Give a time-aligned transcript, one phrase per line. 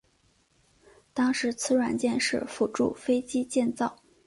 [1.13, 3.99] 当时此软件是辅助飞机建造。